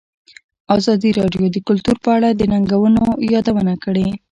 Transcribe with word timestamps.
ازادي 0.77 1.09
راډیو 1.19 1.45
د 1.51 1.57
کلتور 1.67 1.95
په 2.05 2.09
اړه 2.17 2.29
د 2.33 2.41
ننګونو 2.51 3.03
یادونه 3.33 3.73
کړې. 3.83 4.07